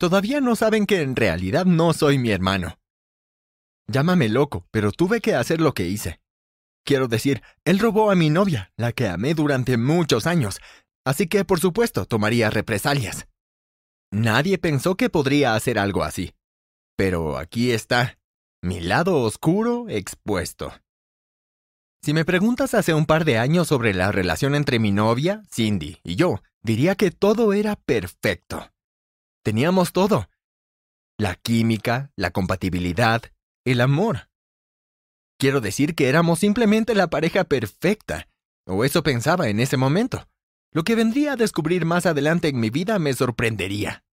[0.00, 2.78] Todavía no saben que en realidad no soy mi hermano.
[3.86, 6.22] Llámame loco, pero tuve que hacer lo que hice.
[6.86, 10.58] Quiero decir, él robó a mi novia, la que amé durante muchos años,
[11.04, 13.28] así que por supuesto tomaría represalias.
[14.10, 16.32] Nadie pensó que podría hacer algo así.
[16.96, 18.18] Pero aquí está,
[18.62, 20.72] mi lado oscuro expuesto.
[22.02, 26.00] Si me preguntas hace un par de años sobre la relación entre mi novia, Cindy,
[26.02, 28.70] y yo, diría que todo era perfecto.
[29.42, 30.28] Teníamos todo.
[31.18, 33.22] La química, la compatibilidad,
[33.64, 34.28] el amor.
[35.38, 38.28] Quiero decir que éramos simplemente la pareja perfecta,
[38.66, 40.28] o eso pensaba en ese momento.
[40.72, 44.04] Lo que vendría a descubrir más adelante en mi vida me sorprendería.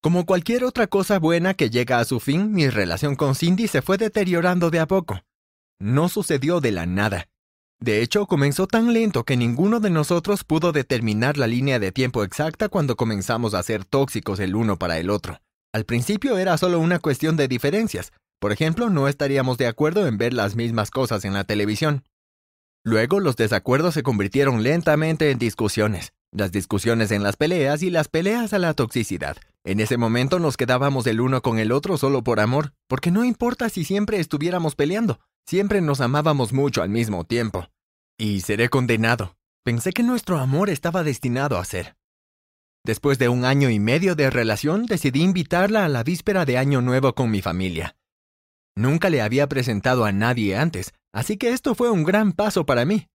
[0.00, 3.82] Como cualquier otra cosa buena que llega a su fin, mi relación con Cindy se
[3.82, 5.20] fue deteriorando de a poco.
[5.80, 7.28] No sucedió de la nada.
[7.80, 12.24] De hecho, comenzó tan lento que ninguno de nosotros pudo determinar la línea de tiempo
[12.24, 15.40] exacta cuando comenzamos a ser tóxicos el uno para el otro.
[15.72, 20.18] Al principio era solo una cuestión de diferencias, por ejemplo, no estaríamos de acuerdo en
[20.18, 22.04] ver las mismas cosas en la televisión.
[22.84, 28.08] Luego los desacuerdos se convirtieron lentamente en discusiones, las discusiones en las peleas y las
[28.08, 29.36] peleas a la toxicidad.
[29.66, 33.24] En ese momento nos quedábamos el uno con el otro solo por amor, porque no
[33.24, 37.66] importa si siempre estuviéramos peleando, siempre nos amábamos mucho al mismo tiempo.
[38.16, 39.36] Y seré condenado.
[39.64, 41.96] Pensé que nuestro amor estaba destinado a ser.
[42.84, 46.80] Después de un año y medio de relación, decidí invitarla a la víspera de Año
[46.80, 47.96] Nuevo con mi familia.
[48.76, 52.84] Nunca le había presentado a nadie antes, así que esto fue un gran paso para
[52.84, 53.08] mí.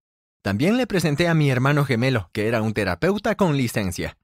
[0.43, 4.17] También le presenté a mi hermano gemelo, que era un terapeuta con licencia.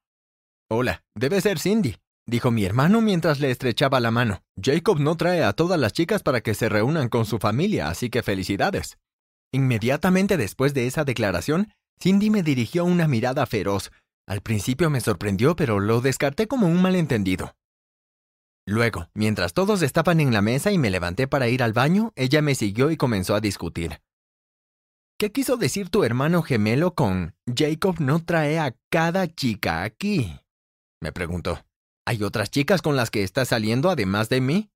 [0.69, 1.95] Hola, debe ser Cindy,
[2.27, 4.43] dijo mi hermano mientras le estrechaba la mano.
[4.61, 8.09] Jacob no trae a todas las chicas para que se reúnan con su familia, así
[8.09, 8.97] que felicidades.
[9.51, 13.91] Inmediatamente después de esa declaración, Cindy me dirigió una mirada feroz.
[14.27, 17.55] Al principio me sorprendió, pero lo descarté como un malentendido.
[18.67, 22.41] Luego, mientras todos estaban en la mesa y me levanté para ir al baño, ella
[22.41, 24.01] me siguió y comenzó a discutir.
[25.17, 30.37] ¿Qué quiso decir tu hermano gemelo con Jacob no trae a cada chica aquí?
[31.01, 31.63] me preguntó.
[32.07, 34.71] ¿Hay otras chicas con las que estás saliendo además de mí?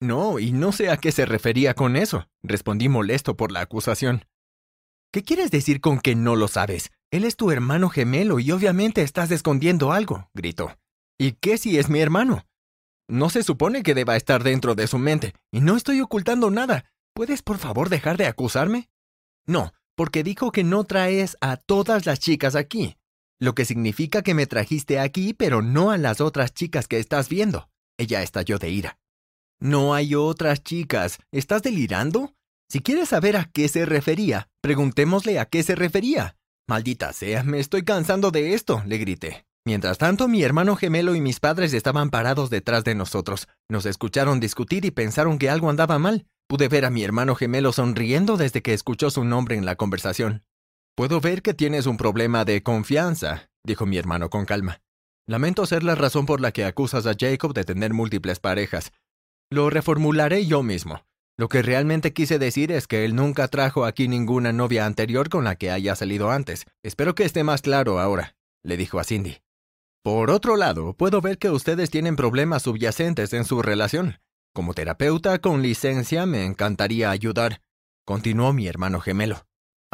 [0.00, 4.24] No, y no sé a qué se refería con eso, respondí molesto por la acusación.
[5.12, 6.90] ¿Qué quieres decir con que no lo sabes?
[7.12, 10.76] Él es tu hermano gemelo y obviamente estás escondiendo algo, gritó.
[11.16, 12.44] ¿Y qué si es mi hermano?
[13.08, 16.90] No se supone que deba estar dentro de su mente, y no estoy ocultando nada.
[17.14, 18.88] ¿Puedes por favor dejar de acusarme?
[19.46, 22.96] No, porque dijo que no traes a todas las chicas aquí,
[23.40, 27.28] lo que significa que me trajiste aquí, pero no a las otras chicas que estás
[27.28, 27.68] viendo.
[27.98, 28.98] Ella estalló de ira.
[29.60, 31.18] No hay otras chicas.
[31.32, 32.34] ¿Estás delirando?
[32.68, 36.36] Si quieres saber a qué se refería, preguntémosle a qué se refería.
[36.66, 39.46] Maldita sea, me estoy cansando de esto, le grité.
[39.66, 43.48] Mientras tanto, mi hermano gemelo y mis padres estaban parados detrás de nosotros.
[43.68, 46.26] Nos escucharon discutir y pensaron que algo andaba mal.
[46.46, 50.44] Pude ver a mi hermano gemelo sonriendo desde que escuchó su nombre en la conversación.
[50.96, 54.80] Puedo ver que tienes un problema de confianza, dijo mi hermano con calma.
[55.26, 58.92] Lamento ser la razón por la que acusas a Jacob de tener múltiples parejas.
[59.50, 61.04] Lo reformularé yo mismo.
[61.36, 65.42] Lo que realmente quise decir es que él nunca trajo aquí ninguna novia anterior con
[65.42, 66.64] la que haya salido antes.
[66.84, 69.38] Espero que esté más claro ahora, le dijo a Cindy.
[70.04, 74.20] Por otro lado, puedo ver que ustedes tienen problemas subyacentes en su relación.
[74.52, 77.62] Como terapeuta con licencia me encantaría ayudar,
[78.04, 79.44] continuó mi hermano gemelo.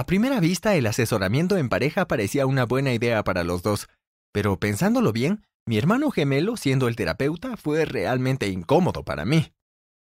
[0.00, 3.86] A primera vista, el asesoramiento en pareja parecía una buena idea para los dos,
[4.32, 9.52] pero pensándolo bien, mi hermano gemelo, siendo el terapeuta, fue realmente incómodo para mí.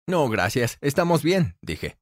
[0.06, 1.96] No, gracias, estamos bien, dije.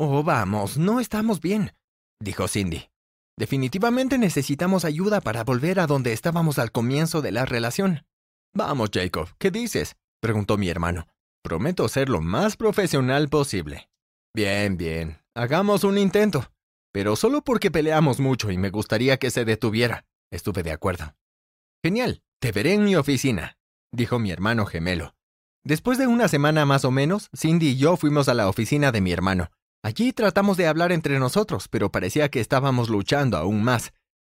[0.00, 1.76] Oh, vamos, no estamos bien,
[2.20, 2.90] dijo Cindy.
[3.38, 8.04] Definitivamente necesitamos ayuda para volver a donde estábamos al comienzo de la relación.
[8.52, 9.94] Vamos, Jacob, ¿qué dices?
[10.20, 11.06] preguntó mi hermano.
[11.44, 13.88] Prometo ser lo más profesional posible.
[14.34, 16.51] Bien, bien, hagamos un intento.
[16.92, 20.04] Pero solo porque peleamos mucho y me gustaría que se detuviera.
[20.30, 21.14] Estuve de acuerdo.
[21.82, 23.58] Genial, te veré en mi oficina,
[23.90, 25.14] dijo mi hermano gemelo.
[25.64, 29.00] Después de una semana más o menos, Cindy y yo fuimos a la oficina de
[29.00, 29.50] mi hermano.
[29.82, 33.92] Allí tratamos de hablar entre nosotros, pero parecía que estábamos luchando aún más.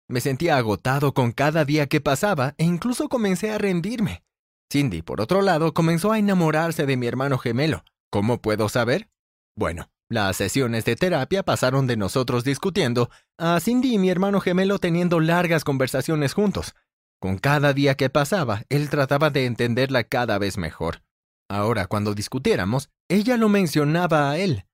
[0.08, 4.24] Me sentía agotado con cada día que pasaba e incluso comencé a rendirme.
[4.72, 7.84] Cindy, por otro lado, comenzó a enamorarse de mi hermano gemelo.
[8.12, 9.10] ¿Cómo puedo saber?
[9.56, 13.10] Bueno, las sesiones de terapia pasaron de nosotros discutiendo
[13.40, 16.76] a Cindy y mi hermano gemelo teniendo largas conversaciones juntos.
[17.20, 21.02] Con cada día que pasaba, él trataba de entenderla cada vez mejor.
[21.50, 24.66] Ahora, cuando discutiéramos, ella lo mencionaba a él.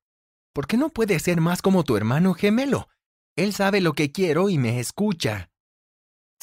[0.54, 2.90] ¿Por qué no puede ser más como tu hermano gemelo?
[3.38, 5.50] Él sabe lo que quiero y me escucha.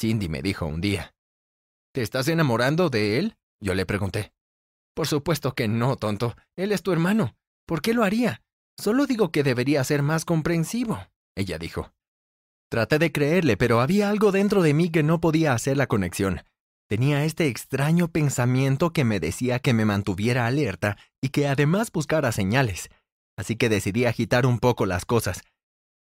[0.00, 1.14] Cindy me dijo un día.
[1.92, 3.36] ¿Te estás enamorando de él?
[3.60, 4.32] Yo le pregunté.
[4.94, 6.34] Por supuesto que no, tonto.
[6.56, 7.36] Él es tu hermano.
[7.66, 8.42] ¿Por qué lo haría?
[8.78, 11.00] Solo digo que debería ser más comprensivo,
[11.34, 11.92] ella dijo.
[12.70, 16.42] Traté de creerle, pero había algo dentro de mí que no podía hacer la conexión.
[16.88, 22.30] Tenía este extraño pensamiento que me decía que me mantuviera alerta y que además buscara
[22.30, 22.88] señales.
[23.36, 25.42] Así que decidí agitar un poco las cosas.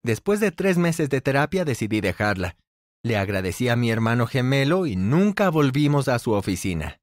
[0.04, 2.58] Después de tres meses de terapia decidí dejarla.
[3.04, 7.01] Le agradecí a mi hermano gemelo y nunca volvimos a su oficina.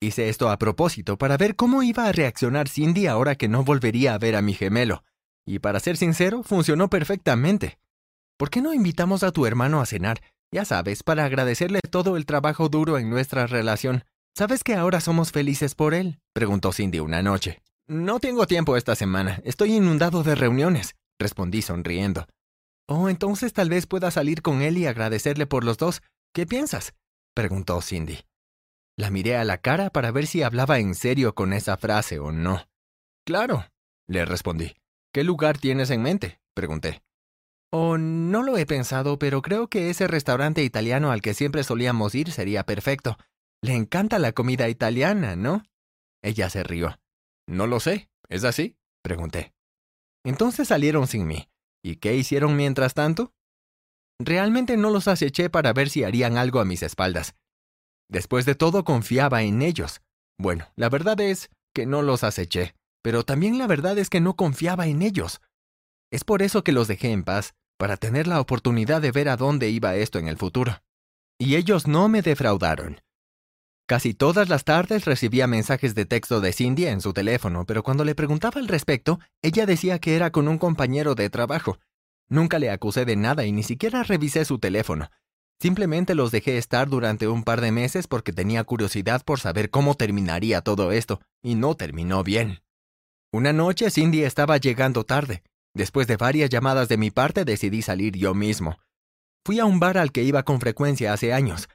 [0.00, 4.14] Hice esto a propósito para ver cómo iba a reaccionar Cindy ahora que no volvería
[4.14, 5.02] a ver a mi gemelo.
[5.44, 7.80] Y para ser sincero, funcionó perfectamente.
[8.36, 10.20] ¿Por qué no invitamos a tu hermano a cenar?
[10.52, 14.04] Ya sabes, para agradecerle todo el trabajo duro en nuestra relación.
[14.36, 16.20] ¿Sabes que ahora somos felices por él?
[16.32, 17.60] preguntó Cindy una noche.
[17.88, 19.40] No tengo tiempo esta semana.
[19.44, 22.28] Estoy inundado de reuniones, respondí sonriendo.
[22.86, 26.02] Oh, entonces tal vez pueda salir con él y agradecerle por los dos.
[26.32, 26.94] ¿Qué piensas?
[27.34, 28.20] preguntó Cindy.
[28.98, 32.32] La miré a la cara para ver si hablaba en serio con esa frase o
[32.32, 32.68] no.
[33.24, 33.64] Claro,
[34.08, 34.74] le respondí.
[35.14, 36.40] ¿Qué lugar tienes en mente?
[36.52, 37.04] pregunté.
[37.70, 42.16] Oh, no lo he pensado, pero creo que ese restaurante italiano al que siempre solíamos
[42.16, 43.16] ir sería perfecto.
[43.62, 45.62] Le encanta la comida italiana, ¿no?
[46.20, 46.98] Ella se rió.
[47.46, 48.10] No lo sé.
[48.28, 48.76] ¿Es así?
[49.02, 49.52] pregunté.
[50.24, 51.48] Entonces salieron sin mí.
[51.84, 53.32] ¿Y qué hicieron mientras tanto?
[54.18, 57.36] Realmente no los aceché para ver si harían algo a mis espaldas.
[58.08, 60.00] Después de todo confiaba en ellos.
[60.38, 64.34] Bueno, la verdad es que no los aceché, pero también la verdad es que no
[64.34, 65.40] confiaba en ellos.
[66.10, 69.36] Es por eso que los dejé en paz, para tener la oportunidad de ver a
[69.36, 70.80] dónde iba esto en el futuro.
[71.38, 73.00] Y ellos no me defraudaron.
[73.86, 78.04] Casi todas las tardes recibía mensajes de texto de Cindy en su teléfono, pero cuando
[78.04, 81.78] le preguntaba al respecto, ella decía que era con un compañero de trabajo.
[82.28, 85.08] Nunca le acusé de nada y ni siquiera revisé su teléfono.
[85.60, 89.94] Simplemente los dejé estar durante un par de meses porque tenía curiosidad por saber cómo
[89.94, 92.62] terminaría todo esto, y no terminó bien.
[93.32, 95.42] Una noche Cindy estaba llegando tarde.
[95.74, 98.78] Después de varias llamadas de mi parte decidí salir yo mismo.
[99.44, 101.68] Fui a un bar al que iba con frecuencia hace años.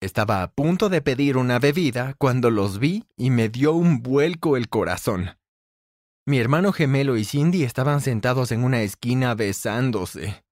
[0.00, 4.56] Estaba a punto de pedir una bebida cuando los vi y me dio un vuelco
[4.56, 5.38] el corazón.
[6.26, 10.43] Mi hermano gemelo y Cindy estaban sentados en una esquina besándose.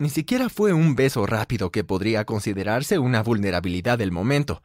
[0.00, 4.62] Ni siquiera fue un beso rápido que podría considerarse una vulnerabilidad del momento.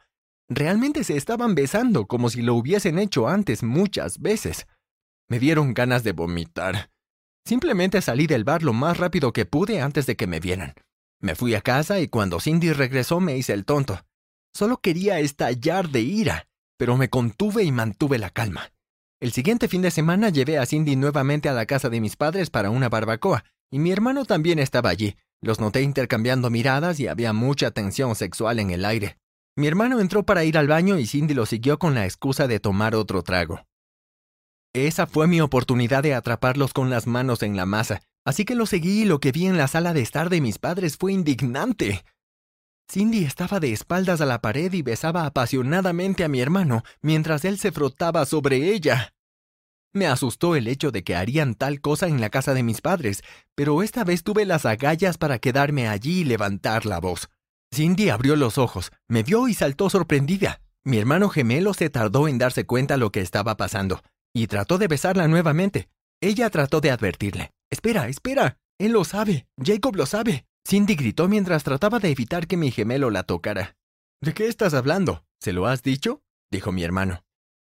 [0.48, 4.66] Realmente se estaban besando como si lo hubiesen hecho antes muchas veces.
[5.28, 6.90] Me dieron ganas de vomitar.
[7.44, 10.74] Simplemente salí del bar lo más rápido que pude antes de que me vieran.
[11.20, 14.00] Me fui a casa y cuando Cindy regresó me hice el tonto.
[14.54, 16.46] Solo quería estallar de ira,
[16.76, 18.70] pero me contuve y mantuve la calma.
[19.20, 22.50] El siguiente fin de semana llevé a Cindy nuevamente a la casa de mis padres
[22.50, 25.16] para una barbacoa, y mi hermano también estaba allí.
[25.44, 29.18] Los noté intercambiando miradas y había mucha tensión sexual en el aire.
[29.56, 32.60] Mi hermano entró para ir al baño y Cindy lo siguió con la excusa de
[32.60, 33.60] tomar otro trago.
[34.72, 38.64] Esa fue mi oportunidad de atraparlos con las manos en la masa, así que lo
[38.64, 42.06] seguí y lo que vi en la sala de estar de mis padres fue indignante.
[42.90, 47.58] Cindy estaba de espaldas a la pared y besaba apasionadamente a mi hermano mientras él
[47.58, 49.13] se frotaba sobre ella.
[49.94, 53.22] Me asustó el hecho de que harían tal cosa en la casa de mis padres,
[53.54, 57.30] pero esta vez tuve las agallas para quedarme allí y levantar la voz.
[57.72, 60.60] Cindy abrió los ojos, me vio y saltó sorprendida.
[60.84, 64.02] Mi hermano gemelo se tardó en darse cuenta lo que estaba pasando
[64.34, 65.88] y trató de besarla nuevamente.
[66.20, 67.52] Ella trató de advertirle.
[67.70, 68.58] Espera, espera.
[68.78, 69.46] Él lo sabe.
[69.62, 70.44] Jacob lo sabe.
[70.66, 73.76] Cindy gritó mientras trataba de evitar que mi gemelo la tocara.
[74.20, 75.24] ¿De qué estás hablando?
[75.40, 76.22] ¿Se lo has dicho?
[76.50, 77.23] dijo mi hermano.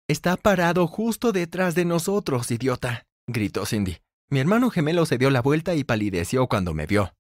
[0.08, 3.98] Está parado justo detrás de nosotros, idiota, gritó Cindy.
[4.30, 7.16] Mi hermano gemelo se dio la vuelta y palideció cuando me vio.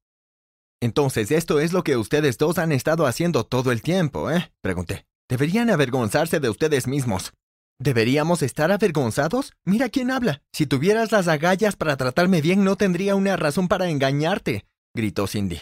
[0.79, 4.51] Entonces, esto es lo que ustedes dos han estado haciendo todo el tiempo, ¿eh?
[4.61, 5.07] pregunté.
[5.27, 7.33] Deberían avergonzarse de ustedes mismos.
[7.79, 9.53] ¿Deberíamos estar avergonzados?
[9.63, 10.43] Mira quién habla.
[10.53, 15.59] Si tuvieras las agallas para tratarme bien, no tendría una razón para engañarte, gritó Cindy.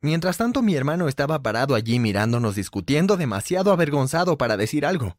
[0.00, 5.18] Mientras tanto, mi hermano estaba parado allí mirándonos discutiendo, demasiado avergonzado para decir algo.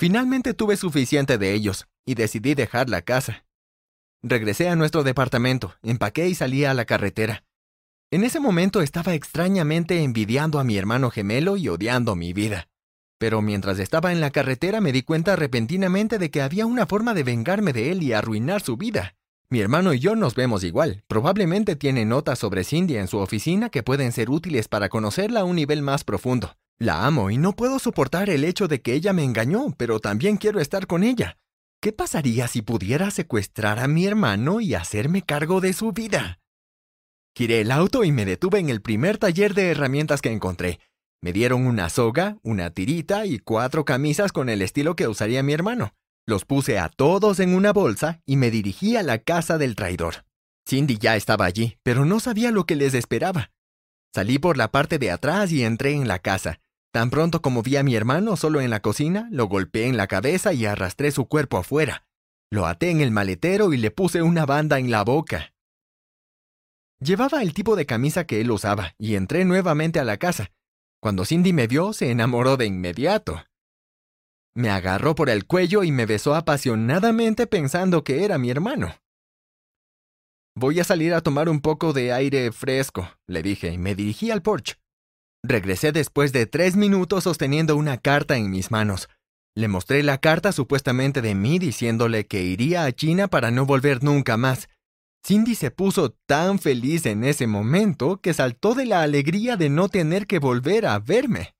[0.00, 3.44] Finalmente tuve suficiente de ellos y decidí dejar la casa.
[4.22, 7.44] Regresé a nuestro departamento, empaqué y salí a la carretera.
[8.10, 12.70] En ese momento estaba extrañamente envidiando a mi hermano gemelo y odiando mi vida.
[13.18, 17.12] Pero mientras estaba en la carretera me di cuenta repentinamente de que había una forma
[17.12, 19.16] de vengarme de él y arruinar su vida.
[19.50, 21.04] Mi hermano y yo nos vemos igual.
[21.08, 25.44] Probablemente tiene notas sobre Cindy en su oficina que pueden ser útiles para conocerla a
[25.44, 26.56] un nivel más profundo.
[26.80, 30.38] La amo y no puedo soportar el hecho de que ella me engañó, pero también
[30.38, 31.36] quiero estar con ella.
[31.78, 36.40] ¿Qué pasaría si pudiera secuestrar a mi hermano y hacerme cargo de su vida?
[37.36, 40.80] Giré el auto y me detuve en el primer taller de herramientas que encontré.
[41.20, 45.52] Me dieron una soga, una tirita y cuatro camisas con el estilo que usaría mi
[45.52, 45.92] hermano.
[46.26, 50.24] Los puse a todos en una bolsa y me dirigí a la casa del traidor.
[50.66, 53.50] Cindy ya estaba allí, pero no sabía lo que les esperaba.
[54.14, 56.58] Salí por la parte de atrás y entré en la casa.
[56.92, 60.08] Tan pronto como vi a mi hermano solo en la cocina, lo golpeé en la
[60.08, 62.04] cabeza y arrastré su cuerpo afuera.
[62.50, 65.54] Lo até en el maletero y le puse una banda en la boca.
[66.98, 70.50] Llevaba el tipo de camisa que él usaba y entré nuevamente a la casa.
[71.00, 73.42] Cuando Cindy me vio, se enamoró de inmediato.
[74.54, 78.96] Me agarró por el cuello y me besó apasionadamente pensando que era mi hermano.
[80.56, 84.32] Voy a salir a tomar un poco de aire fresco, le dije, y me dirigí
[84.32, 84.74] al porche.
[85.42, 89.08] Regresé después de tres minutos sosteniendo una carta en mis manos.
[89.56, 94.04] Le mostré la carta supuestamente de mí diciéndole que iría a China para no volver
[94.04, 94.68] nunca más.
[95.26, 99.88] Cindy se puso tan feliz en ese momento que saltó de la alegría de no
[99.88, 101.54] tener que volver a verme.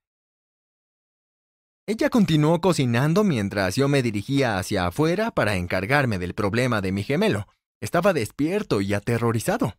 [1.87, 7.03] Ella continuó cocinando mientras yo me dirigía hacia afuera para encargarme del problema de mi
[7.03, 7.49] gemelo.
[7.83, 9.75] Estaba despierto y aterrorizado.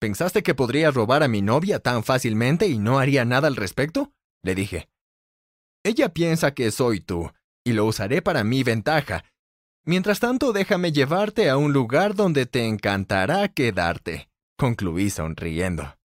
[0.00, 4.12] ¿Pensaste que podría robar a mi novia tan fácilmente y no haría nada al respecto?
[4.44, 4.88] Le dije.
[5.84, 7.32] Ella piensa que soy tú,
[7.64, 9.24] y lo usaré para mi ventaja.
[9.84, 15.97] Mientras tanto, déjame llevarte a un lugar donde te encantará quedarte, concluí sonriendo.